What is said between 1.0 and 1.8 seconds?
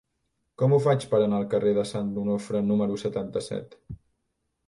per anar al carrer